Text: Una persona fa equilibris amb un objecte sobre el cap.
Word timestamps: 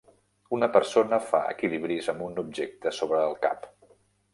Una 0.57 0.69
persona 0.77 1.21
fa 1.27 1.43
equilibris 1.57 2.11
amb 2.17 2.27
un 2.31 2.43
objecte 2.47 2.97
sobre 3.05 3.25
el 3.31 3.41
cap. 3.49 3.75